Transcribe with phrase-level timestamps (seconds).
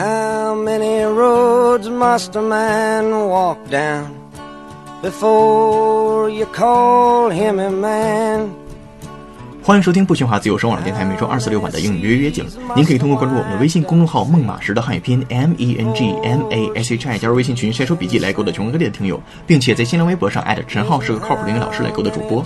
[0.00, 4.06] How many roads must a man walk down
[5.02, 8.48] before you call him a man?
[9.62, 12.46] 欢迎收听不喧哗自由声网络电台每周二四六晚的英语约约景。
[12.74, 22.42] 您可以通过关注我们的微信公众号“孟马时”的汉语拼音 M E N G M A S H I 加入微信群晒出笔记来勾搭全国各地的听友，并且在新浪微博上艾特陈浩是个靠谱的英语老师来勾搭主播。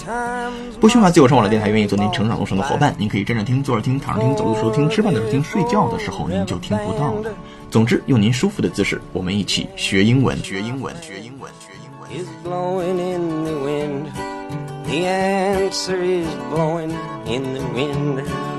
[0.85, 7.33] 不需要自由上网的电台愿意做您成长路上的伙伴，您可以站着听、坐着听、躺着听、走路时候听、吃饭的时候听、睡觉的时候您就听不到了。
[7.71, 12.23] 总之，用您舒服的姿势，我们一起学英文，学英文，学英文，学英文。
[12.23, 14.13] is blowing in the wind.
[14.85, 16.93] The answer is blowing
[17.25, 18.54] in the wind.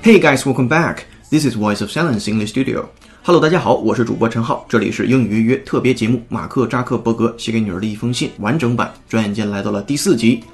[0.00, 1.06] Hey guys, welcome back.
[1.28, 2.86] This is Voice of Silence English Studio.
[3.24, 10.44] Hello，大家好，我是主播陈浩，这里是英语约约特别节目《马克扎克伯格写给女儿的一封信》完整版，转眼间来到了第四集。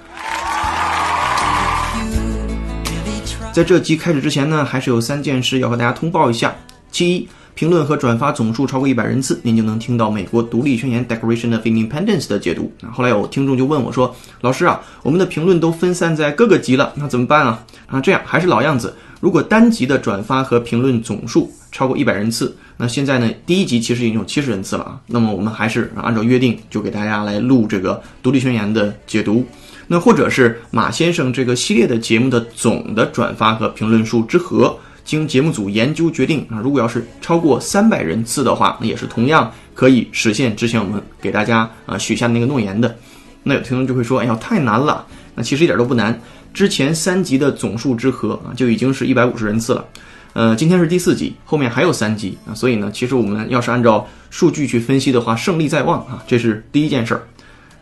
[3.53, 6.55] 在这集开始之前呢，还是有三件事要和大家通报一下。
[6.91, 12.73] 其一，评论和转发总数超过一百人次，您就能听到美国独立宣言 （Declaration of Independence） 的解读。
[12.83, 25.01] 啊后来有听众就问我说：“老师啊，我们的评论都分散在各个集了，那怎么办啊？”啊，这样还是老样子，如果单集的转发和评论总数超过一百人次，那现在呢，第一集其实已经有七十人次了啊。
[25.07, 29.47] 那么我们还是按照约定，就给大家来录这个独立宣言的解读。
[29.87, 42.97] 那或者是马先生这个系列的节目的总的转发和评论数之和，经节目组研究决定啊，如果要是超过三百人次的话，那也是同样可以实现之前我们给大家啊许下的那个诺言的。
[43.43, 45.07] 那有听众就会说，哎呀，太难了。
[45.35, 46.19] 那其实一点都不难，
[46.55, 49.85] 之前三集的总数之和啊就已经是一百五十人次了。
[50.33, 57.23] 呃，今天是第四集，后面还有三集啊，所以呢，其实我们要是按照数据去分析的话，胜利在望啊，这是第一件事儿，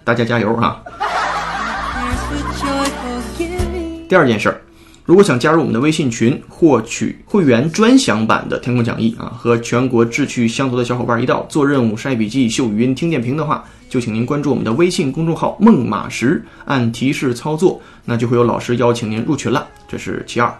[0.02, 0.82] 大家加油啊！
[4.08, 4.60] 第二件事儿，
[5.12, 19.68] 如果想加入我们的微信群，获取会员专享版的天空讲义啊，和全国志趣相投的小伙伴一道做任务、晒笔记、秀语音、听点评的话，就请您关注我们的微信公众号“梦马时”，按提示操作，那就会有老师邀请您入群了。
[19.86, 20.50] 这是其二。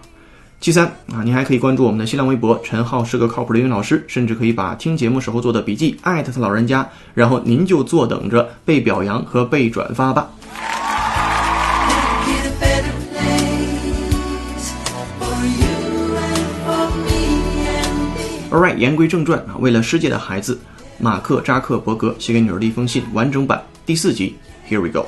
[0.61, 10.31] 其三啊，您还可以关注我们的新浪微博“陈浩是个靠谱的英语老师”，甚至可以把听节目时候做的笔记艾特他老人家，然后您就坐等着被表扬和被转发吧。
[18.52, 20.59] Alright，言归正传啊，为了世界的孩子，
[20.97, 24.35] 马克扎克伯格写给女儿的一封信完整版第四集，
[24.69, 25.06] Here we go。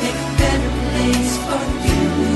[0.00, 1.92] Make a better place for you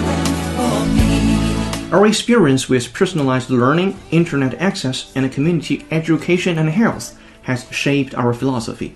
[0.08, 0.26] and
[0.56, 1.92] for me.
[1.92, 7.10] Our experience with personalized learning, internet access, and community education and health
[7.46, 8.90] has shaped our philosophy.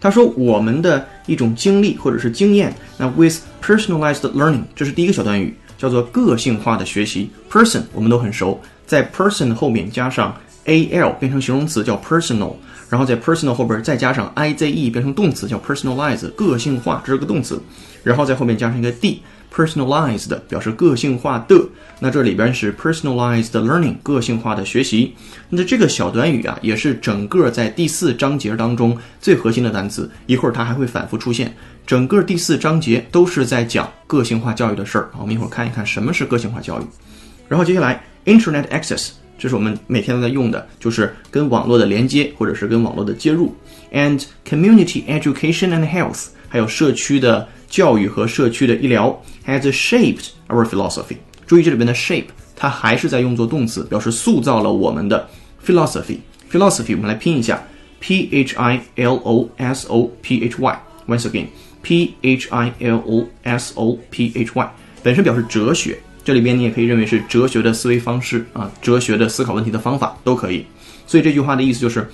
[0.00, 7.30] 他说，我们的一种经历或者是经验，那 with personalized learning，这是第一个小短语，叫做个性化的学习。
[7.50, 10.35] person 我们都很熟， 在 person 后面加上
[10.65, 12.55] al 变成形容词叫 personal，
[12.89, 17.61] 然后在 personal 后边再加上 ize 变成动词叫 personalize，个性化，这是个动词，
[18.03, 19.21] 然后在后面加上一个 d。
[19.51, 21.59] personalized 表示个性化的，
[21.99, 25.15] 那这里边是 personalized learning 个性化的学习。
[25.49, 31.51] 那这个小短语啊，也是整个在第四章节当中最核心的单词，一会儿它还会反复出现。
[31.87, 35.09] 整个第四章节都是在讲个性化教育的事儿。
[35.19, 36.83] 我们一会儿看一看什么是个性化教育。
[37.47, 43.54] 然后接下来 internet access，这是我们每天都在用的，就是跟网络的连接或者是跟网络的接入。
[43.92, 51.16] and community education and health，还有社区的教育和社区的医疗，has shaped our philosophy。
[51.46, 52.26] 注意这里边的 shape，
[52.56, 55.28] 它还是在用作动词，表示塑造了我们的
[55.64, 57.62] philosophy。philosophy 我们来拼一下，
[58.00, 63.72] p h i l o s o p h y。Once again，p h i l o s
[63.76, 64.70] o p h y
[65.02, 65.98] 本身表示哲学，
[66.29, 70.63] 这里边你也可以认为是哲学的思维方式啊，哲学的思考问题的方法都可以。
[71.07, 72.07] 所以这句话的意思就是，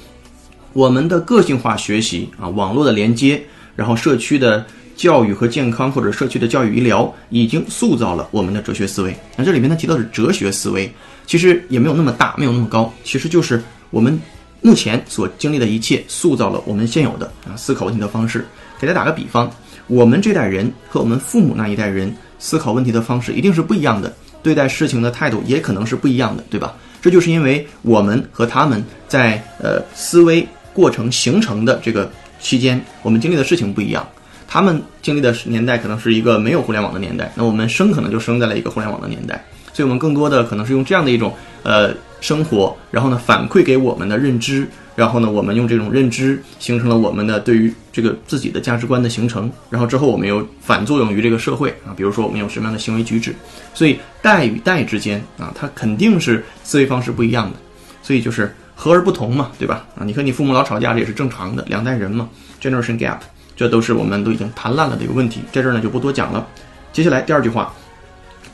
[0.72, 3.44] 我们的个性化学习啊，网络的连接，
[3.76, 4.66] 然后社区的
[4.96, 9.14] 教育和健康或者社区的教育医疗，已经塑造了我们的哲学思维。
[9.36, 10.90] 那这里面呢提到是哲学思维，
[11.28, 14.18] 其实也没有那么大，没有那么高，其实就是我们
[14.62, 18.46] 目前所经历的一切，塑造了我们现有的啊思考问题的方式。
[18.80, 19.52] 给大家打个比方，
[19.88, 22.16] 我们这代人和我们父母那一代人
[22.46, 24.14] 思考问题的方式一定是不一样的，
[24.44, 26.76] 对待事情的态度也可能是不一样的，对吧？
[27.02, 32.08] 这就是因为我们和他们在呃思维过程形成的这个
[32.40, 34.08] 期间，我们经历的事情不一样。
[34.48, 39.44] 他们经历的年代可能是一个没有互联网的年代，那我们生可能就生在了一个互联网的年代，
[39.74, 41.34] 所以我们更多的可能是用这样的一种
[41.64, 41.92] 呃
[42.22, 53.36] 生活，然后呢反馈给我们的认知，然后呢我们用这种认知形成了我们的对于这个自己的价值观的形成，然后之后我们又反作用于这个社会啊，比如说我们有什么样的行为举止，
[53.74, 57.58] 所以代与代之间啊，它肯定是思维方式不一样的，
[58.02, 59.86] 所以就是和而不同嘛，对吧？
[59.98, 62.30] 啊，你和你父母老吵架这也是正常的，两代人嘛
[62.62, 63.20] ，generation gap。
[63.58, 66.46] 这都是我们都已经谈烂了的一个问题，在这儿呢就不多讲了。
[66.92, 67.74] 接下来第二句话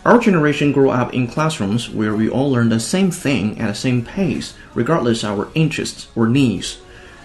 [0.04, 3.74] ，Our generation grew up in classrooms where we all learn the same thing at the
[3.74, 6.74] same pace, regardless our interests or needs。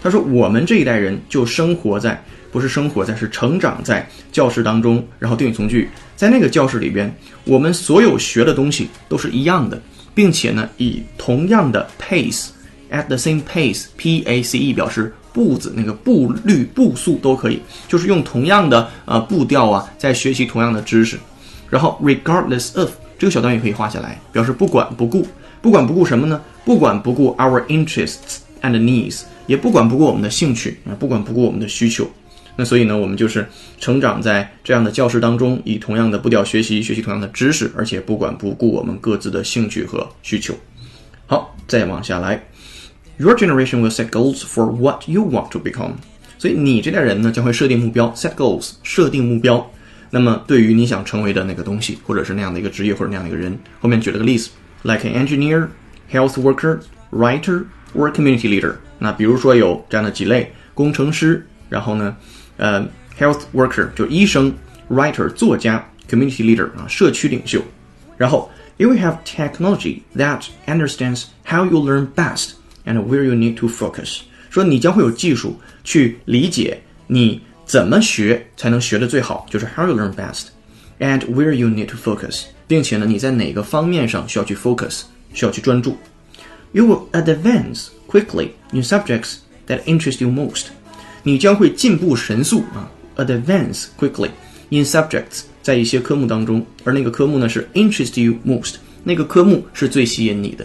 [0.03, 7.13] 他说我们这一代人就生活在，不是生活在，是成长在教室当中，然后定语从句，在那个教室里边，
[7.45, 9.81] 我们所有学的东西都是一样的，
[10.15, 15.13] 并且呢以同样的 pace，at the same pace，p a c e 表示。
[15.37, 21.19] 步子那个步率步速都可以，就是用同样的呃步调啊，在学习同样的知识。
[21.71, 25.27] 然后 regardless of 这个小段语可以画下来，表示不管不顾，
[25.63, 26.41] 不管不顾什么呢？
[26.65, 32.09] 不管不顾 our interests and needs，也不管不顾我们的兴趣啊，不管不顾我们的需求。
[32.57, 33.47] 那所以呢，我们就是
[33.79, 40.55] 成长在这样的教室当中，以同样的步调学习，学习同样的知识，而且不管不顾我们各自的兴趣和需求。
[41.27, 42.43] 好，再往下来。
[43.19, 45.93] Your generation will set goals for what you want to become。
[46.39, 49.71] 所以你这代人呢，将会设定目标，set goals，设定目标。
[50.10, 54.50] 那么对于你想成为的那个东西，或者是那样的一个职业或者那样的一个人，后面举了个例子，
[54.84, 55.68] like an engineer,
[56.12, 56.80] health worker,
[57.12, 57.64] writer
[57.96, 58.76] or community leader。
[59.00, 62.16] 那比如说有这样的几类：工程师，然后呢，
[62.58, 62.82] 呃，
[63.18, 64.54] health worker 就医生，
[64.90, 67.62] writer 作家，community leader 啊，社区领袖。
[68.18, 79.67] 然后，you will have technology that understands how you learn best。and where you need to focus，说你将会有技术去理解你 怎么学才能学得最好，就是
[79.75, 85.03] how you learn best，and where you need to focus，并且呢你在哪个方面上需要去 focus，
[85.35, 85.97] 需要去专注。
[86.71, 90.67] You will advance quickly in subjects that interest you most，
[91.25, 94.31] 你将会进步神速啊，advance quickly
[94.69, 100.65] in subjects，在一些科目当中，而那个科目呢是 interest you most，那个科目是最吸引你的。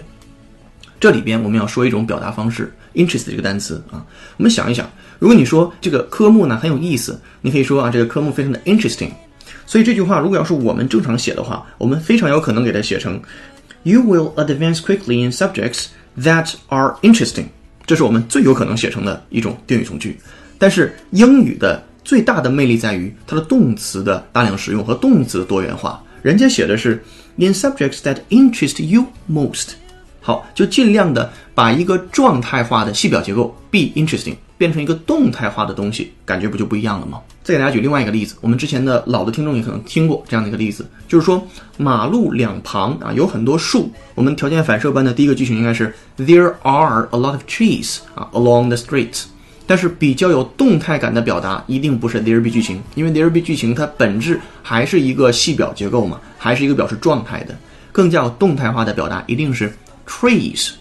[1.00, 4.06] 这里边我们要说一种表达方式，interest 这个单词啊，
[4.38, 4.88] 我们想一想，
[5.22, 9.12] 如果你说这个科目呢很有意思，你可以说啊这个科目非常的 interesting。
[9.68, 13.22] 所以这句话如果要是我们正常写的话，我们非常有可能给它写成
[13.84, 15.90] ，You will advance quickly in subjects
[16.20, 17.46] that are interesting。
[17.86, 20.20] 这是我们最有可能写成的一种定语从句。
[20.58, 26.04] 但是英语的最大的魅力在于它的动词的大量使用和动词的多元化。
[26.24, 27.04] 人家写的是
[27.36, 29.74] in subjects that interest you most。
[30.20, 37.20] 好，就尽量的把一个状态化的系表结构 be interesting 变成一个动态化的东西，感觉不就不一样了吗？
[37.42, 41.44] 再给大家举另外一个例子，我们之前的老的听众也可能听过这样的一个例子，就是说
[41.78, 49.24] 马路两旁啊有很多树，我们条件反射般的第一个句型应该是 There are a lot of trees 啊 along the street，
[49.66, 57.58] 但是比较有动态感的表达一定不是 there be 句型，因为 there be 句型它本质还是一个系表结构嘛，还是一个表示状态的，
[57.92, 59.74] 更加有动态化的表达一定是。
[60.08, 60.72] trees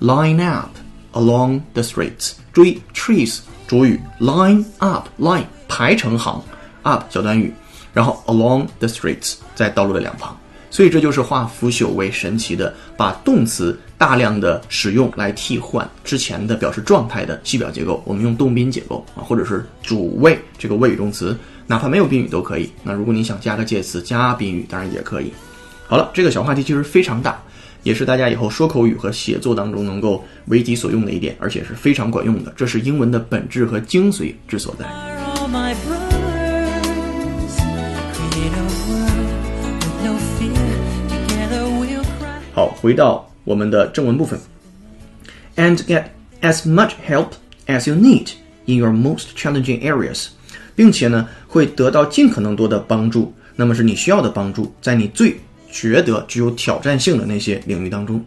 [0.00, 0.70] line up
[1.12, 2.32] along the streets。
[2.52, 6.42] 注意，trees 主语，line up line 排成行
[6.82, 7.52] ，up 小短语，
[7.92, 10.36] 然后 along the streets 在道路的两旁。
[10.72, 18.00] 所以这就是化腐朽为神奇的，把动词大量的使用来替换之前的表示状态的系表结构。
[18.06, 21.36] 我们用动宾结构啊，或者是主谓这个谓语动词，
[21.66, 22.70] 哪怕没有宾语都可以。
[22.84, 25.32] 那如果你想加个介词加宾语，当然也可以。
[25.88, 27.42] 好了，这个小话题其实非常大。
[27.82, 32.52] 也是大家以后说口语和写作当中能够为己所用的一点，而且是非常管用的。
[32.56, 34.86] 这是英文的本质和精髓之所在。
[42.52, 44.38] 好，回到我们的正文部分。
[45.56, 46.04] And get
[46.42, 47.30] as much help
[47.66, 48.32] as you need
[48.66, 50.26] in your most challenging areas，
[50.74, 53.32] 并且呢，会得到尽可能多的帮助。
[53.56, 55.38] 那么是你需要的帮助，在你最
[55.70, 58.24] 觉得具有挑战性的那些领域当中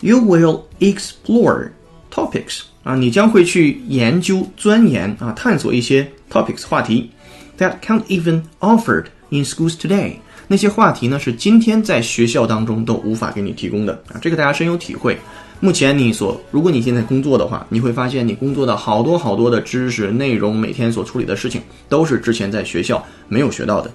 [0.00, 1.68] ，you will explore
[2.12, 7.10] topics 啊，你将会去研究、钻研啊，探索一些 topics 话题
[7.58, 10.14] that can't even offered in schools today。
[10.48, 15.16] 那些话题呢，是今天在学校当中都无法给你提供的啊，这个大家深有体会。
[15.60, 23.90] 目前你所，如果你现在工作的话，你会发现你工作的好多好多的知识内容，每天所处理的事情，都是之前在学校没有学到的。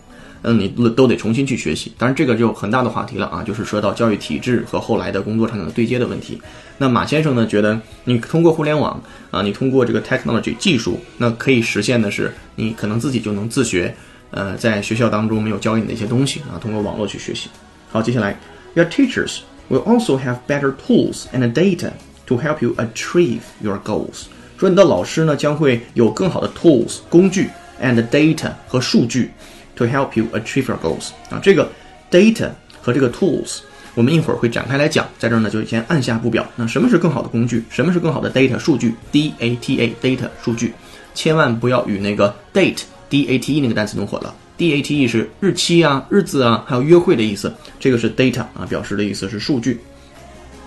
[0.47, 1.91] 嗯，你都都得重新去学习。
[1.97, 6.39] 当然，这个就很大的话题了啊，就是说到教育体制和后来的工作场景的对接的问题。
[6.77, 13.95] 那马先生呢，觉得你通过互联网啊，你通过这个 technology 技术，那可以实现的是，你可能自己就能自学，
[14.29, 17.49] 呃，在学校当中没有教给你的一些东西啊，通过网络去学习。
[17.91, 18.37] 好，接下来
[18.75, 19.39] ，Your teachers
[19.71, 21.89] will also have better tools and data
[22.27, 24.25] to help you achieve your goals。
[24.59, 27.49] 说你的老师呢，将会有更好的 tools 工具
[27.81, 29.31] and data 和数据
[29.75, 31.09] to help you achieve your goals。
[31.29, 31.69] 啊，这个
[32.09, 32.49] data
[32.81, 33.59] 和这个 tools。
[33.93, 36.45] 我们一会儿会展开来讲，在这儿呢就先按下不表。
[36.57, 37.63] 那什么是更好的工具？
[37.69, 40.73] 什么是更好的 data 数据？D A T A data 数据，
[41.13, 44.35] 千万不要与那个 date D A T E 那个单词弄混了。
[44.57, 47.53] D A T E 是日期啊、日子啊，还有约会的意思。
[47.79, 49.79] 这个是 data 啊，表示的意思是数据。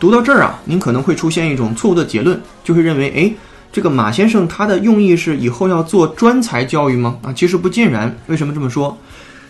[0.00, 3.30] 读到这儿啊，您可能会出现一种错误的结论，就会认为，哎，
[3.70, 7.18] 这个马先生他的用意是以后要做专才教育吗？
[7.22, 8.14] 啊，其实不尽然。
[8.26, 8.96] 为什么这么说？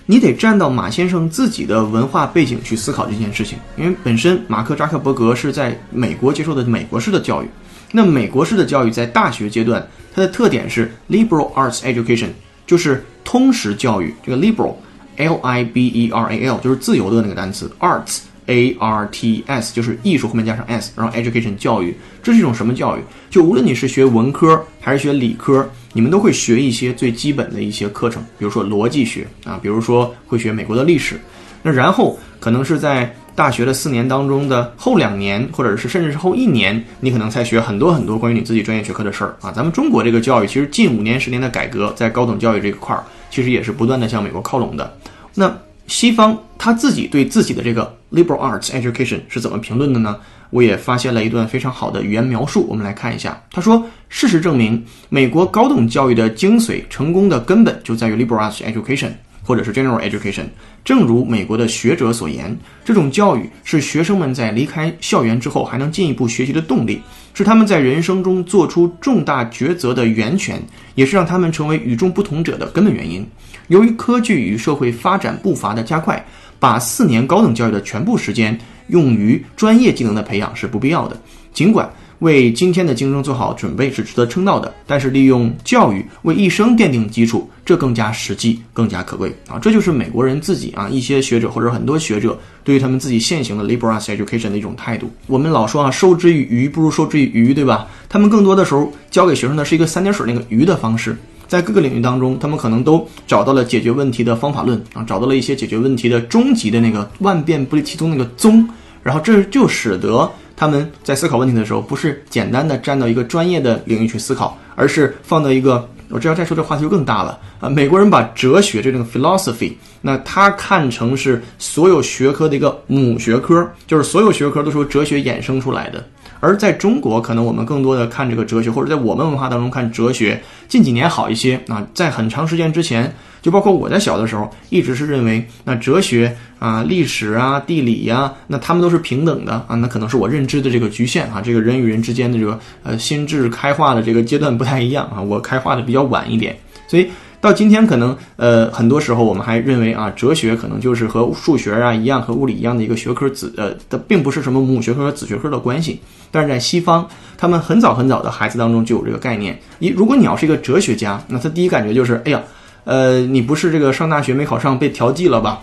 [0.06, 7.48] 你得站到马先生自己的文化背景去思考这件事情，因为本身马克扎克伯格是在美国接受的美国式的教育，
[7.92, 12.28] 那美国式的教育在大学阶段，它的特点是 liberal arts education，
[12.66, 14.14] 就是通识教育。
[14.25, 18.20] 这个 liberal，L I B E R A L，就是自由的那个单词，arts。
[18.49, 23.00] A R T S 就是艺术后面加上 s，然后 education 教育，这是一种什么教育？
[23.31, 31.21] 就无论你是学文科还是学理科，你们都会学一些最基本的一些课程，比如说逻辑学啊，比如说会学美国的历史。
[31.62, 39.50] 那然后可能是在大学的四年当中的后两年，或者是甚至是后一年，你可能才学很多很多关于你自己专业学科的事儿啊。
[39.50, 44.97] 咱们中国这个教育其实近五年十年的改革，在高等教育这一块儿，其实也是不断的向美国靠拢的。
[45.35, 45.52] 那
[45.88, 50.16] 西方他自己对自己的这个 liberal arts education 是怎么评论的呢？
[50.50, 53.42] 我也发现了一段非常好的语言描述，我们来看一下。
[53.50, 59.11] 他说：“事实证明，美国高等教育的精髓、成功的根本就在于 liberal arts education，
[59.42, 60.45] 或者是 general education。
[60.85, 67.02] 正如美国的学者所言，这种教育是学生们在离开校园之后还能进一步学习的动力，
[67.35, 70.61] 是他们在人生中做出重大抉择的源泉，
[70.94, 73.26] 也是让他们成为与众不同者的根本原因。”
[73.68, 76.25] 由于科技与社会发展步伐的加快，
[76.58, 81.20] 把四年高等教育的全部时间用于专业技能的培养是不必要的。
[81.52, 81.88] 尽管
[82.20, 89.58] 为今天的竞争做好准备是值得称道的，但是利用教育为一生奠定基础，这更加实际，更加可贵啊！
[89.60, 95.10] 这就是美国人自己啊，一些学者或者很多学者对于他们自己现行的 liberal education 的一种态度。
[95.26, 97.87] 我们老说啊，授之以鱼不如授之以渔，对吧？
[98.08, 101.16] 他们更多的时候教给学生的是一个三点水那个鱼的方式。
[101.46, 108.68] 在各个领域当中，他们可能都找到了解决问题的方法论啊，找到了一些解决问题的终极的那个万变不离其宗那个宗，
[109.02, 117.69] 然后这就使得他们在思考问题的时候，不是简单的站到一个专业的领域去思考，而是放到一个，我这要再说这话题就更大了啊。
[117.69, 126.05] 美国人把哲学这种 philosophy，那他看成是所有学科的一个母学科，就是所有学科都是由哲学衍生出来的。
[126.40, 131.87] 而在中国，可能我们更多的看这个哲学，或者在我们文化当中看哲学，近几年好一些啊。
[131.95, 139.75] 在很长时间之前，就包括我在小的时候，一直是认为那哲学啊、历史啊、地理呀，那他们都是平等的啊。
[139.76, 141.40] 那可能是我认知的这个局限啊。
[141.40, 147.09] 这个人与人之间的这个呃心智开化的这个阶段不太一样啊，我开化的比较晚一点，所以。
[147.40, 156.00] 到今天，可能呃，很多时候我们还认为啊，哲学可能就是和数学啊一样，和物理一样的一个学科子呃它，并不是什么母学科和子学科的关系。
[156.33, 159.57] 但是在西方，他们很早很早的孩子当中就有这个概念。
[159.78, 162.42] 一，如果你要是一个哲学家，那他第一感觉就是，哎呀，
[162.85, 165.61] 呃，你不是这个上大学没考上被调剂了吧？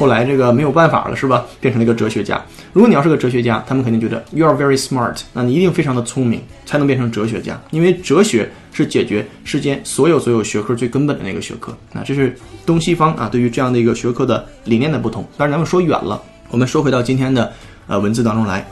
[0.00, 1.44] 后来这个没有办法了，是吧？
[1.60, 2.42] 变成了一个哲学家。
[2.72, 7.60] 如果你要是个哲学家，他们肯定觉得 you are very smart，那你一定非常的聪明，才能变成哲学家。
[7.70, 11.76] 因为哲学是解决世间所有所有学科最根本的那个学科。
[11.92, 15.22] 那这是东西方啊对于这样的一个学科的理念的不同。
[15.36, 17.52] 当然咱们说远了，我们说回到今天的
[17.86, 18.66] 呃文字当中来。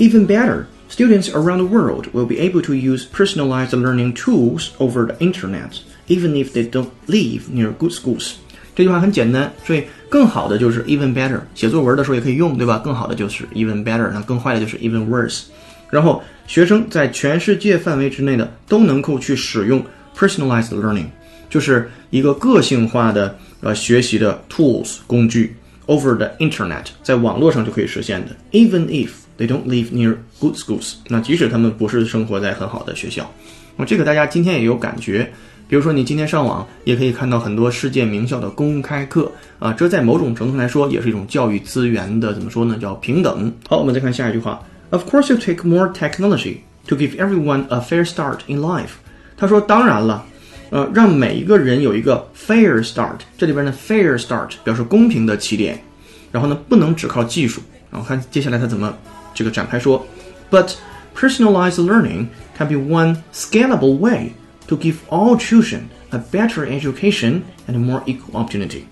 [0.00, 0.64] Even better,
[0.95, 5.79] students around the world will be able to use personalized learning tools over the internet,
[6.07, 8.33] even if they don't live near good schools.
[8.75, 12.79] 这句话很简单，所以更好的就是 even better，写作文的时候也可以用，对吧？
[12.79, 15.43] 更好的就是 even better，那更坏的就是 even worse。
[15.89, 19.83] 然后学生在全世界范围之内的都能够去使用
[20.17, 21.07] personalized learning，
[21.49, 25.55] 就是一个个性化的呃学习的 tools 工具
[25.87, 28.33] over the internet，在网络上就可以实现的。
[28.53, 33.30] Even if they don't live near good schools，那即使他们不是生活在很好的学校，
[33.76, 35.32] 那这个大家今天也有感觉。
[35.68, 42.78] 比如说，你今天上网也可以看到很多世界名校的公开课啊，这在某种程度来说也是一种教育资源的怎么说呢？
[42.80, 43.52] 叫平等。
[43.68, 44.62] 好，我们再看下一句话。
[44.90, 48.90] Of course, you take more technology, to give everyone a fair start in life。
[49.36, 50.24] 他说，当然了，
[50.70, 55.82] 呃，让每一个人有一个 fair start，这里边的 fair start 表示公平的起点。
[56.30, 57.60] 然后呢，不能只靠技术。
[57.90, 58.96] 然后看接下来他怎么
[59.35, 60.05] 这个展开说，
[60.49, 60.73] But
[61.15, 64.33] personalized learning can be one scalable way
[64.67, 68.83] to give all children a better education and more equal opportunity。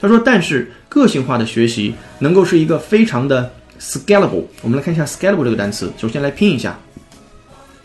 [0.00, 3.50] 他说，但是个性化的学习能够是一个非常的
[3.80, 4.44] scalable。
[4.62, 6.78] 我们来看一下 scalable 这个单词，首先来拼一下，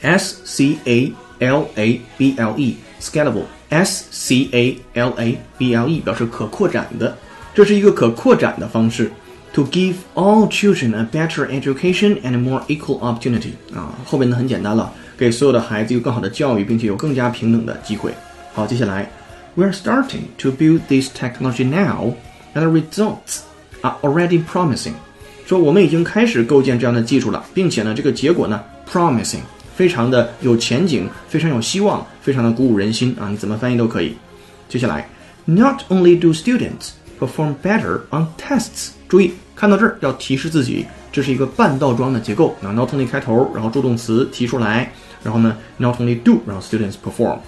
[0.01, 5.99] s c a l a b l e，scalable，s c a l a b l e
[6.01, 7.17] 表示可扩展的，
[7.53, 9.11] 这是一个可扩展的方式。
[9.53, 18.13] To give all children a better education and more equal opportunity 啊，后边呢很简单了，给所有的孩子有更好的教育，并且有更加平等的机会。
[18.53, 19.09] 好，接下来，
[19.55, 22.13] We are starting to build this technology now,
[22.53, 23.39] and the results
[23.81, 24.93] are already promising。
[25.47, 29.41] 说我们已经开始构建这样的技术了，并且呢，这个结果呢，promising，
[29.75, 33.27] 非常的有前景，非常有希望，非常的鼓舞人心啊！
[33.29, 34.15] 你怎么翻译都可以。
[34.69, 35.09] 接下来，
[35.45, 42.52] Not only do students perform better on tests， 注意看到这儿要提示自己，这是一个半倒装的结构。
[42.60, 44.92] 那 not only 开头，然后助动词提出来，
[45.22, 47.38] 然后呢，not only do，然后 students perform。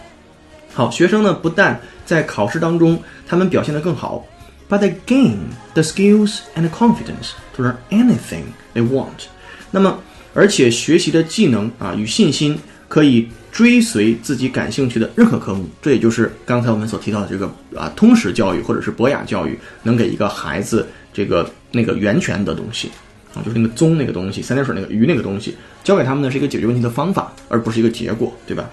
[0.72, 4.24] 好，学生呢不但在考试当中他们表现得更好
[4.68, 5.34] ，but they gain
[5.74, 9.26] the skills and confidence to learn anything they want。
[9.72, 9.98] 那么，
[10.34, 12.56] 而且学习的技能啊与信心
[12.86, 15.68] 可以追随自己感兴趣的任何科目。
[15.82, 22.90] 这也就是刚才我们所提到的这个啊通识教育或者是博雅教育，能给一个孩子这个那个源泉的东西
[23.32, 28.68] 啊，就是那个宗那个东西，三点水那个鱼那个东西，教给他们的是一个解决问题的方法，而不是一个结果，对吧？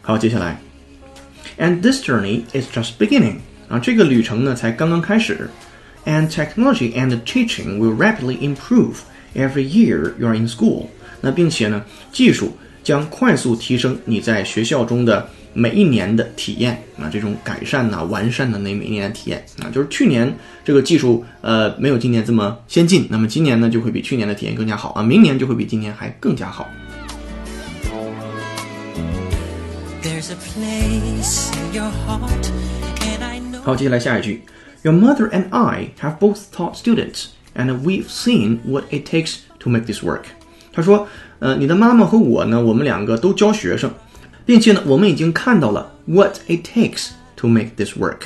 [0.00, 0.60] 好，接下来。
[1.58, 3.38] And this journey is just beginning
[3.68, 5.50] 啊，这个旅程呢才刚刚开始。
[6.04, 8.98] And technology and teaching will rapidly improve
[9.34, 10.86] every year you are in school。
[11.20, 15.28] 那并且呢，技术将快速提升你在学校中的
[15.58, 20.32] 每一年的体验啊，这种改善呐、完善的那每一年的体验啊，就是去年
[20.64, 26.68] 这个技术呃没有今年这么先进，那么今年呢就会比去年的体验更加好啊，明年就会比今年还更加好。
[33.64, 34.42] 好，接下来下一句
[34.82, 39.86] ，Your mother and I have both taught students, and we've seen what it takes to make
[39.86, 40.22] this work。
[40.72, 41.08] 他说，
[41.40, 43.90] 呃，你的妈妈和我呢，我们两个都教学生，
[44.48, 48.20] 并且呢，我们已经看到了 what it takes to make this work，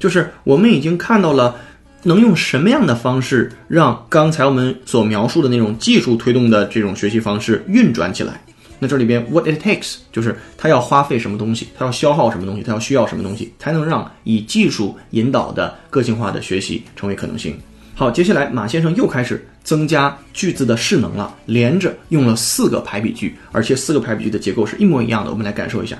[0.00, 1.54] 就是我们已经看到了
[2.02, 8.42] 能用什么样的方式让刚才我们所描述的那种技术推动的这种学习方式运转起来。
[8.80, 17.56] 那这里边 what it takes 就是它要花费什么东西，它要消耗什么东西，它要需要什么东西，才能让以技术引导的个性化的学习成为可能性。
[17.94, 25.30] 好，接下来马先生又开始增加句子的势能了，连着用了四个排比句，而且四个排比句的结构是一模一样的。
[25.30, 25.96] 我们来感受一下。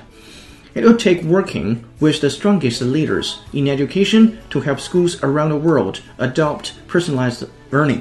[0.73, 5.57] It will take working with the strongest leaders in education to help schools around the
[5.57, 7.99] world adopt personalized learning。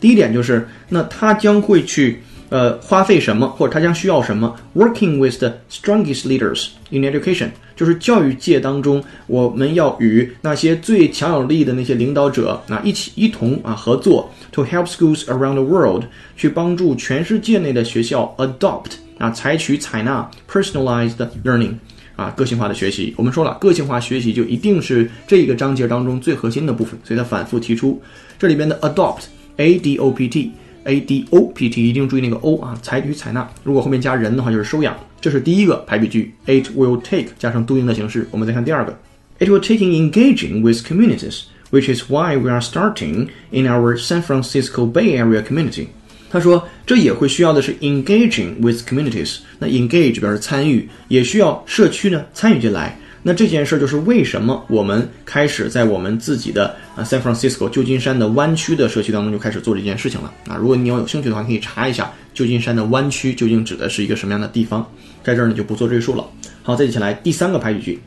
[0.00, 16.02] 第一点就是，那他将会去呃花费什么，或者他将需要什么？Working with the strongest leaders in education，就是教育界当中，我们要与那些最强有力的那些领导者啊一起一同啊合作，to help schools around the world，
[16.36, 21.74] 去帮助全世界内的学校 adopt 啊采取采纳 personalized learning。
[22.16, 27.98] 啊，个性化的学习，我们说了，个性化学习就一定是这个章节当中最核心的部分，所以他反复提出
[28.38, 30.52] 这里边的 adopt，A D O P T
[30.84, 38.98] A D O P T，一定注意那个 o 啊，采取采纳，如果后面加人的话就是收养，这是第一个排比句，it will take 加上 doing 的形式，我们再看第二个
[39.38, 41.42] ，it will takeing engaging with communities。
[41.72, 45.86] Which is why we are starting in our San Francisco Bay Area community.
[46.28, 49.36] 他说，这也会需要的是 engaging with communities。
[49.60, 52.98] 那 engage 表示参与，也需要社区呢参与进来。
[53.22, 60.56] 那这件事就是为什么我们开始在我们自己的啊 San Francisco 旧金山的湾区的社区当中就开始做这件事情了啊。
[60.56, 64.86] 如果你要有兴趣的话，可以查一下旧金山的湾区究竟指的是一个什么样的地方，
[65.22, 66.24] 在这儿呢就不做赘述了。
[66.62, 68.00] 好，再接下来第三个排比句。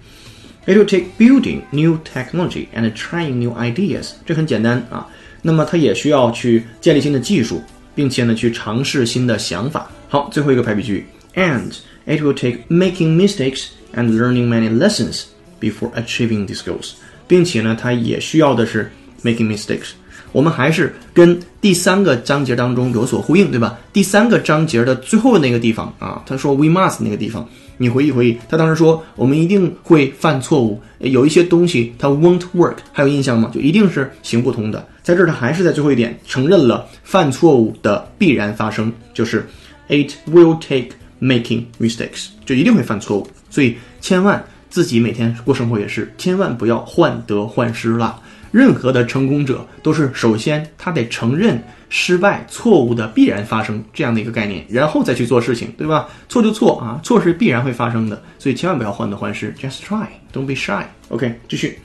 [0.65, 4.11] It will take building new technology and trying new ideas。
[4.25, 5.07] 这很简单啊。
[5.41, 7.61] 那么它也需要去建立新的技术。
[7.95, 9.87] 并且呢，去尝试新的想法。
[10.09, 11.71] 好，最后一个排比句，and
[12.07, 15.23] it will take making mistakes and learning many lessons
[15.59, 16.91] before achieving these goals。
[17.27, 18.91] 并且呢，它也需要的是
[19.23, 19.91] making mistakes。
[20.31, 23.77] 我们还是跟第三个章节当中有所呼应，对吧？
[23.93, 33.51] 第三个章节的最后那个地方啊，他说 we must 那个地方，你回忆回忆，他当时说我们一定会犯错误，有一些东西它 won't work，还有印象吗？
[33.53, 34.85] 就一定是行不通的。
[35.03, 39.45] 在这儿，他还是在最后一点承认了犯错误的必然发生，就是
[39.87, 43.27] it will take making mistakes，就一定会犯错误。
[43.53, 48.19] 所以千万自己每天过生活也是，千万不要患得患失啦。
[48.51, 56.09] 任何的成功者都是首先他得承认失败、错误的必然发生这样的一个概念，然后再去做事情，对吧？
[56.27, 60.83] 错就错啊，错是必然会发生的，所以千万不要患得患失，just try，don't be shy。
[61.09, 61.77] OK，继续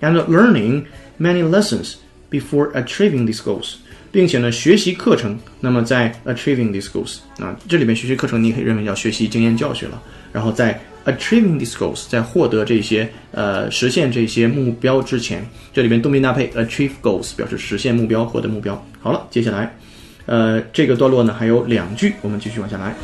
[0.00, 0.82] ，and learning
[1.20, 1.94] many lessons
[2.32, 3.74] before achieving these goals。
[4.10, 10.02] 并且呢，学习课程，那么在 achieving these goals 啊，这里面学习课程，你可以认为叫学习经验教学了。
[10.32, 18.84] 然后在 achieving these goals，在获得这些呃实现这些目标之前，这里面动宾搭配 achieve goals 表示实现目标、获得目标。
[19.00, 19.76] 好了，接下来，
[20.26, 22.94] 呃，这个段落呢还有两句，我们继续往下来。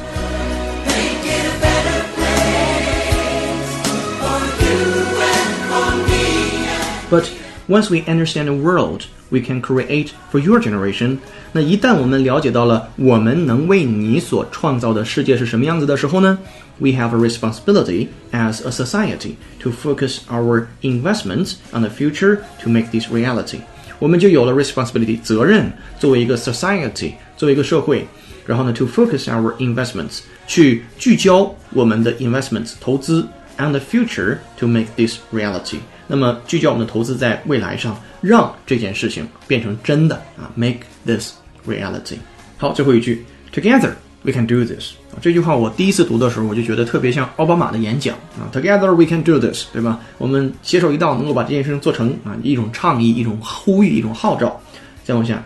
[7.10, 7.24] But
[7.67, 11.17] once we understand the world we can create for your generation，
[11.53, 16.37] 那一旦我们了解到了我们能为你所创造的世界是什么样子的时候呢，
[16.79, 22.87] we have a responsibility as a society to focus our investments on the future to make
[22.91, 23.59] this reality。
[23.99, 28.05] 我们就有了 responsibility 责任，作为一个 society，作为一个社会，
[28.45, 35.77] 然后呢，to focus our investments 去聚焦我们的 investments 投资 on the future to make this reality。
[36.07, 41.33] 那么聚焦我们的投资在未来上，让这件事情变成真的啊，make this
[41.67, 42.17] reality。
[42.57, 43.91] 好，最后一句，Together
[44.23, 44.93] we can do this。
[45.21, 49.99] 这句话我第一次读的时候，我就觉得特别像奥巴马的演讲啊，Together we can do this，对吧？
[50.17, 54.61] 我们携手一道，能够把这件事情做成啊，一种倡议，一种呼吁，一种号召。
[55.03, 55.43] 再往下。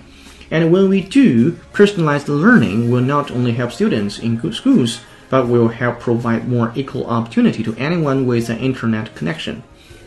[0.50, 5.00] And when we do, personalized learning will not only help students in good schools,
[5.30, 9.56] but will help provide more equal opportunity to anyone with an internet connection.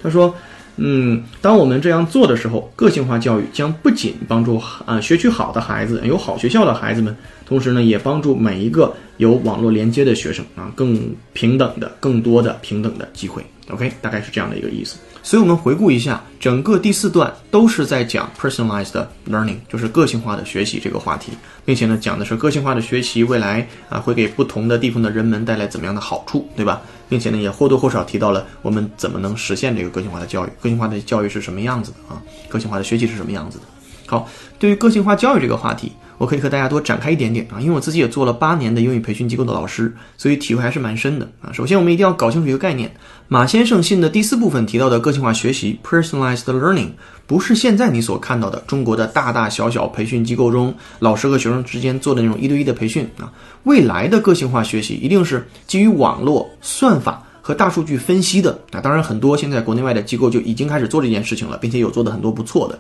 [0.06, 0.34] 他说，
[0.78, 7.16] 嗯，当我们这样做的时候，个性化教育将不仅帮助啊、学区好的孩子，有好学校的孩子们，
[7.46, 13.44] 同时呢，也帮助每一个有网络连接的学生啊，更平等的、更多的平等的机会。
[13.72, 14.98] OK，大概是这样的一个意思。
[15.24, 21.32] 所以，我们回顾一下，整个第四段都是在讲 personalized learning，就是个性化的学习这个话题，
[21.66, 26.80] 并且呢，讲的是个性化的学习未来啊会给不同的地方的人们带来怎么样的好处，对吧？
[27.08, 32.22] 并且呢，也或多或少提到了我们怎么能实现这个个性化的教育，个性化的教育是什么样子的啊？
[32.50, 33.66] 个性化的学习是什么样子的？
[34.08, 41.52] 好，对于个性化教育这个话题，我可以和大家多展开一点点啊，因为我自己也做了八年的英语培训机构的老师，所以体会还是蛮深的啊。
[41.52, 42.96] 首先，我们一定要搞清楚一个概念，
[43.28, 46.90] 马先生信的第四部分提到的个性化学习 （personalized learning）
[47.26, 53.34] 不是现在你所看到的中国的大大小小培训机构中老师和学生之间做的那种一对一的培训啊。
[53.64, 57.22] 未来的个性化学习一定是基于网络算法。
[57.42, 62.80] 和大数据分析的啊，当然很多现在国内外的机构就已经开始做这件事情了，并且有做的很多不错的。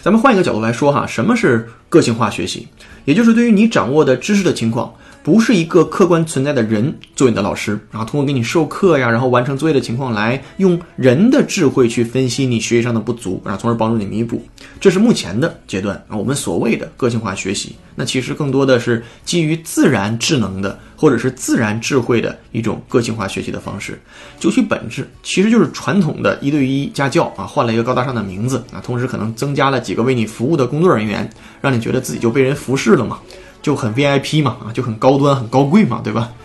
[0.00, 2.66] 咱们换一个角度来说哈，什么是个性化学习？
[3.04, 4.90] 也就是对于你掌握的知识的情况，
[5.22, 14.42] 不是一个客观存在的人做你的老师，然后通过给你授课呀，然后完成作业的情况来用人的智慧去分析你学习上的不足，然后从而帮助你弥补。
[14.80, 24.00] 这是目前的阶段啊，我们所谓的个性化学习，那其实更多的是基于自然智能的或者是自然智慧的一种个性化学习的方式。
[24.40, 31.30] 究其本质，其实就是传统的一对一家教啊，换了一个高大上的名字啊，同时可能增加了几个为你服务的工作人员，
[31.60, 33.20] 让你觉得自己就被人服侍了嘛，
[33.62, 36.30] 就很 VIP 嘛，啊，就很高端、很高贵嘛，对吧？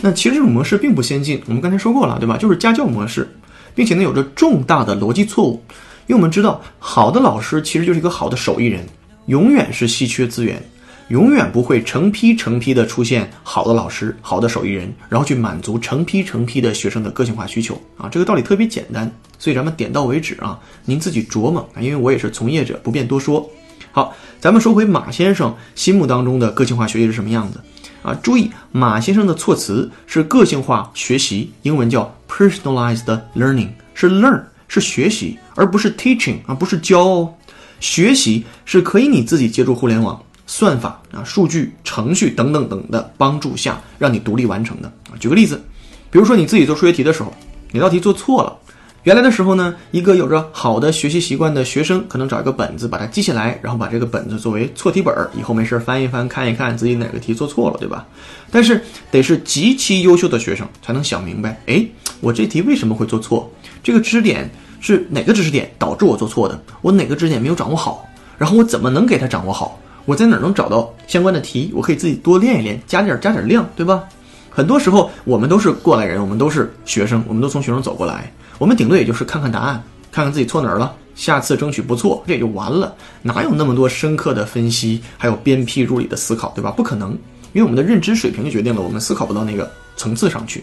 [0.00, 2.36] 那其实这种模式并不先进，我们刚才说过了，对吧？
[2.36, 3.28] 就是家教模式，
[3.74, 5.62] 并且呢有着重大的逻辑错误，
[6.06, 8.86] 因为我们知道，好的老师其实就是一个好的手艺人，
[9.26, 10.62] 永远是稀缺资源。
[11.08, 18.10] 永远不会成批成批的出现好的老师、好的手艺人，然后去满足成批成批的学生的个性化需求啊！
[18.10, 23.48] 这个道理特别简单，所以咱们点到为止啊，您自己琢磨啊，因为我也是从业者，不便多说。
[23.98, 27.60] 好，咱们说回马先生心目当中的个性化学习是什么样子
[28.00, 28.14] 啊？
[28.22, 37.34] 注意，马先生的措辞是个性化学习，英文叫 personalized learning，是 learn 是学习，而不是 teaching 啊，不是教哦。
[37.80, 40.22] 学习是可以你自己借助互联网。
[40.46, 45.18] 算法啊、数据、程序等等等的帮助下，让你独立完成的啊。
[45.18, 45.60] 举个例子，
[46.08, 47.34] 比如说你自己做数学题的时候，
[47.72, 48.56] 哪道题做错了，
[49.08, 58.06] 原来的时候呢，一个有着好的学习习惯的学生，可能找一个本子把它记下来，然后把这个本子作为错题本儿，以后没事翻一翻，看一看自己哪个题做错了，对吧？
[58.50, 61.82] 但是得是极其优秀的学生才能想明白，哎，
[62.20, 63.50] 我这题为什么会做错？
[63.82, 64.46] 这个知识点
[64.78, 66.62] 是哪个知识点导致我做错的？
[66.82, 68.06] 我哪个知识点没有掌握好？
[68.36, 69.80] 然后我怎么能给它掌握好？
[70.04, 71.72] 我在哪儿能找到相关的题？
[71.74, 74.04] 我可以自己多练一练，加点加点量，对吧？
[74.50, 82.94] 很多时候我们都是过来人，我们都是学生，我们都从学生走过来，我们顶多也就是看看答案，看看自己错哪儿了，下次争取不错，这也就完了。
[83.22, 86.70] 哪有那么多深刻的分析，还有鞭辟入里的思考，对吧？
[86.72, 87.16] 不可能。
[87.52, 90.62] 因为我们的认知水平就决定了我们思考不到那个层次上去。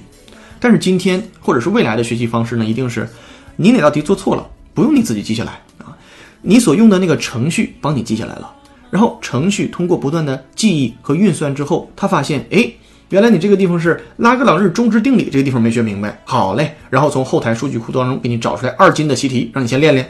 [0.60, 3.10] 但是今天或者是未来的学习方式呢，一定是
[3.56, 5.96] 你哪道题做错了，不用你自己记下来啊，
[6.42, 8.54] 你所用的那个程序帮你记下来了。
[8.92, 12.72] 然后程序通过不断的记忆和运算之后，他发现，哎，
[13.10, 16.20] 原来你这个地方是拉格朗日中值定理，这个地方没学明白。
[16.26, 20.10] 好嘞，然后从后台数据库当中给你找出来二进的习题，让你先练练。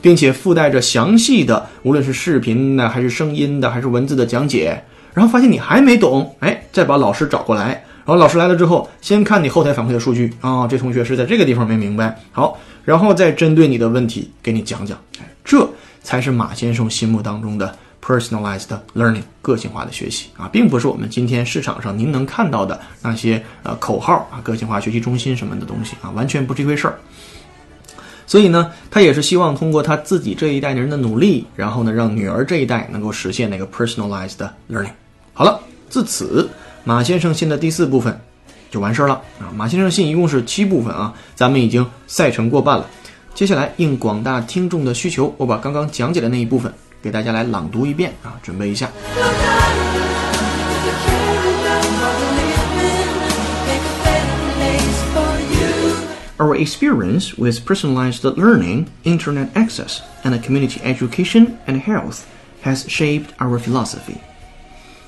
[0.00, 4.82] 并且附带着详细的，无论是视频的，还是声音的，还是文字的讲解。
[5.12, 7.84] 然后发现你还没懂，哎，再把老师找过来。
[8.06, 12.16] 然后老师来了之后，先看你后台反馈的数据啊，这同学是在这个地方没明白。
[12.30, 14.96] 好，然后再针对你的问题给你讲讲。
[15.18, 15.68] 哎，这
[16.02, 26.98] 才是马先生心目当中的 personalized learning 个性化的学习啊，并不是我们今天市场上您能看到的那些呃口号啊，个性化学习中心什么的东西啊，完全不是一回事儿。
[28.26, 34.36] 所以呢，他也是希望通过他自己这一代人的努力，然后呢，让女儿这一代能够实现那个 personalized
[34.70, 34.92] learning。
[35.32, 36.48] 好了，自此
[36.84, 38.18] 马先生信的第四部分
[38.70, 39.50] 就完事儿了啊。
[39.54, 42.86] 马先生信一共是七部分啊，咱们已经赛程过半了。
[43.34, 48.89] 接下来应广大听众的需求，我把刚刚讲解的那一部分给大家来朗读一遍啊，准备一下。
[56.37, 62.25] Our experience with personalized learning, internet access, and community education and health
[62.63, 64.17] has shaped our philosophy.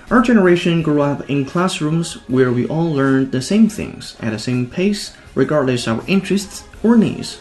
[0.09, 4.39] Our generation grew up in classrooms where we all learned the same things at the
[4.39, 7.39] same pace, regardless of interests or needs.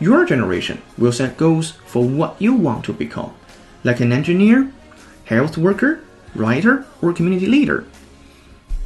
[0.00, 3.34] Your generation will set goals for what you want to become,
[3.82, 4.70] like an engineer,
[5.24, 6.00] health worker,
[6.34, 7.84] writer, or community leader.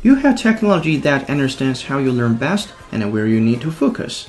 [0.02, 4.28] You have technology that understands how you learn best and where you need to focus.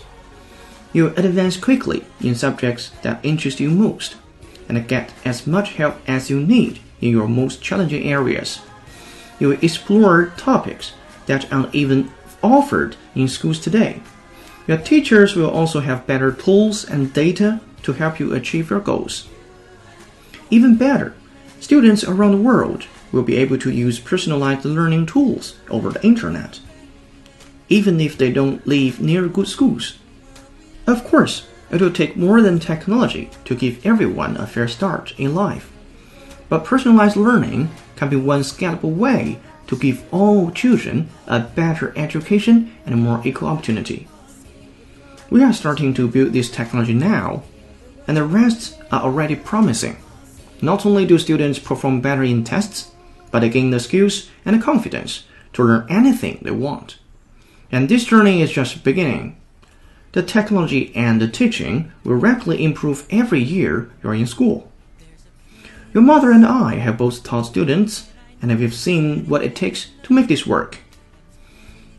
[0.91, 4.15] You advance quickly in subjects that interest you most
[4.69, 8.59] and get as much help as you need in your most challenging areas.
[9.39, 10.93] You explore topics
[11.25, 12.11] that aren't even
[12.43, 14.01] offered in schools today.
[14.65, 19.28] Your teachers will also have better tools and data to help you achieve your goals.
[20.49, 21.13] Even better,
[21.60, 26.60] students around the world will be able to use personalized learning tools over the internet,
[27.67, 29.97] even if they don't live near good schools.
[30.88, 35.36] Of course, it will take more than technology to give everyone a fair start in
[35.36, 35.71] life.
[36.47, 42.76] But personalized learning can be one scalable way to give all children a better education
[42.86, 44.08] and more equal opportunity.
[45.33, 47.41] We are starting to build this technology now,
[48.05, 49.97] and the results are already promising.
[50.61, 52.91] Not only do students perform better in tests,
[53.31, 56.99] but they gain the skills and the confidence to learn anything they want.
[57.71, 59.35] And this journey is just beginning.
[60.11, 64.71] The technology and the teaching will rapidly improve every year you're in school.
[65.95, 68.07] Your mother and I have both taught students,
[68.39, 70.82] and we've seen what it takes to make this work.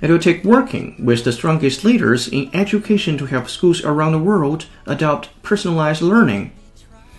[0.04, 4.18] It will take working with the strongest leaders in education to help schools around the
[4.18, 6.52] world adopt personalized learning.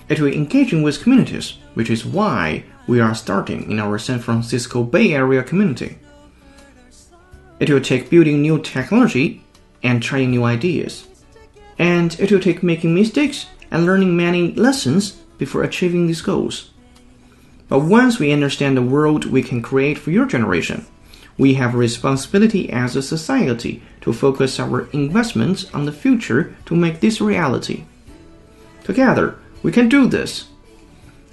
[0.08, 4.84] It will engaging with communities, which is why we are starting in our San Francisco
[4.84, 5.98] Bay Area community.
[7.60, 9.44] It will take building new technology
[9.82, 11.08] and trying new ideas.
[11.80, 16.70] And it will take making mistakes and learning many lessons before achieving these goals.
[17.68, 20.86] But once we understand the world we can create for your generation,
[21.38, 26.76] we have a responsibility as a society to focus our investments on the future to
[26.76, 27.84] make this reality.
[28.84, 30.46] Together, we can do this.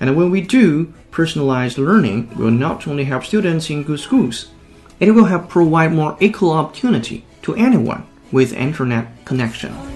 [0.01, 4.51] And when we do, personalized learning will not only help students in good schools,
[4.99, 9.92] it will help provide more equal opportunity to anyone with internet connection.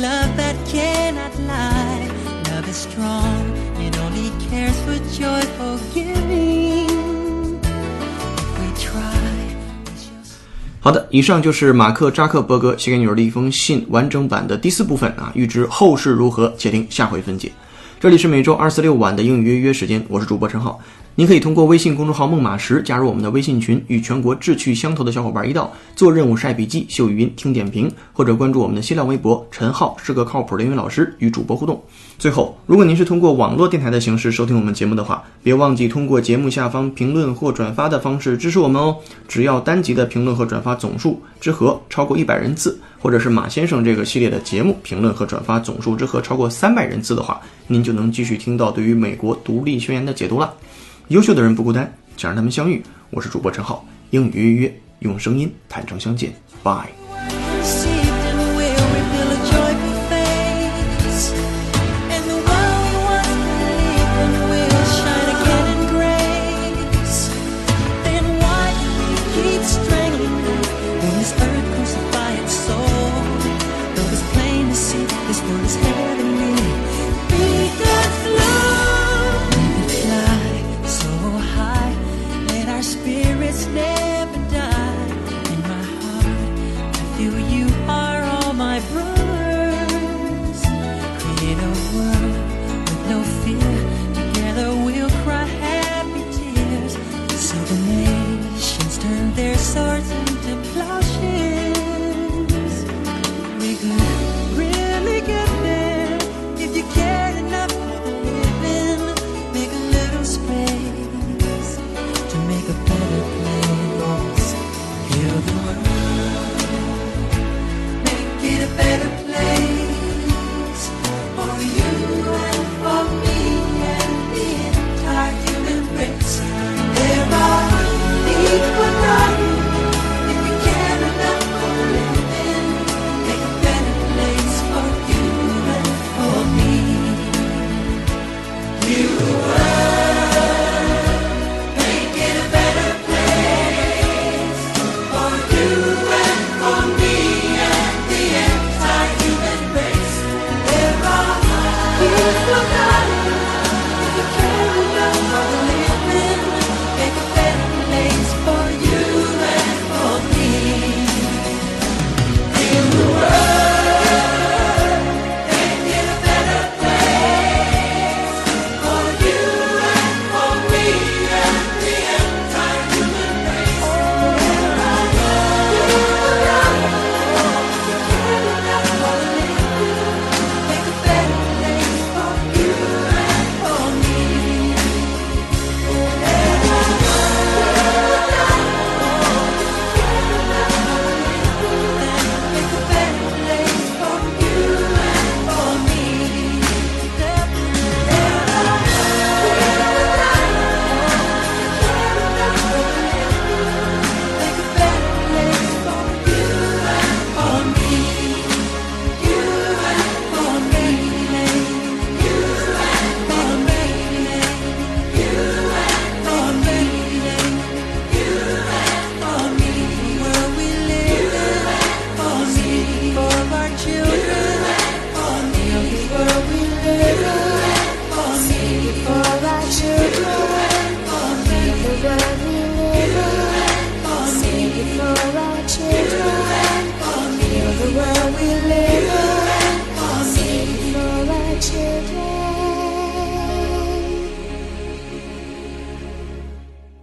[0.00, 2.08] love that cannot lie.
[2.50, 6.86] Love is strong, it only cares for joyful giving.
[10.80, 15.30] 好的，以上就是马克扎克伯格写给女儿的一封信完整版的第四部分啊。
[15.34, 17.52] 预知后事如何，且听下回分解。
[18.00, 20.80] 这里是每周二四六晚的英语约约时间，我是主播陈浩。
[21.18, 31.82] 您可以通过微信公众号“孟马时”加入我们的微信群，与全国志趣相投的小伙伴一道做任务、晒笔记、秀语音、听点评，或者关注我们的新浪微博“陈浩是个靠谱的英语老师”，与主播互动。
[32.20, 38.96] 最后，如果您是通过网络电台的形式收听我们节目的话，别忘记通过节目下方评论或转发的方式支持我们哦。
[39.26, 50.54] 只要单集的评论和转发总数之和超过一百人次，或者是马先生这个系列的节目评论和转发总数之和超过三百人次的话，您就能继续听到对于美国独立宣言的解读了。
[51.08, 52.82] 优秀的人不孤单，想让他们相遇。
[53.08, 56.34] 我是主播陈浩，英语约约，用声音坦诚相见。
[56.62, 57.07] Bye。